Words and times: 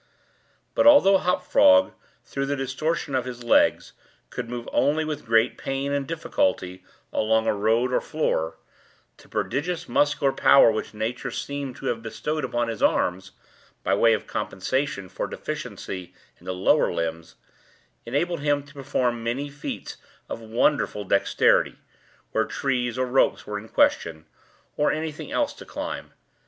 But 0.73 0.87
although 0.87 1.19
Hop 1.19 1.43
Frog, 1.45 1.93
through 2.23 2.47
the 2.47 2.55
distortion 2.55 3.13
of 3.13 3.25
his 3.25 3.43
legs, 3.43 3.93
could 4.31 4.49
move 4.49 4.67
only 4.73 5.05
with 5.05 5.27
great 5.27 5.59
pain 5.59 5.93
and 5.93 6.07
difficulty 6.07 6.83
along 7.13 7.45
a 7.45 7.53
road 7.53 7.93
or 7.93 8.01
floor, 8.01 8.57
the 9.17 9.27
prodigious 9.27 9.87
muscular 9.87 10.31
power 10.33 10.71
which 10.71 10.95
nature 10.95 11.29
seemed 11.29 11.75
to 11.75 11.85
have 11.85 12.01
bestowed 12.01 12.43
upon 12.43 12.67
his 12.67 12.81
arms, 12.81 13.33
by 13.83 13.93
way 13.93 14.13
of 14.13 14.25
compensation 14.25 15.07
for 15.07 15.27
deficiency 15.27 16.15
in 16.39 16.47
the 16.47 16.51
lower 16.55 16.91
limbs, 16.91 17.35
enabled 18.03 18.39
him 18.39 18.63
to 18.63 18.73
perform 18.73 19.23
many 19.23 19.51
feats 19.51 19.97
of 20.27 20.41
wonderful 20.41 21.03
dexterity, 21.03 21.77
where 22.31 22.45
trees 22.45 22.97
or 22.97 23.05
ropes 23.05 23.45
were 23.45 23.59
in 23.59 23.69
question, 23.69 24.25
or 24.77 24.91
any 24.91 25.11
thing 25.11 25.31
else 25.31 25.53
to 25.53 25.63
climb. 25.63 26.11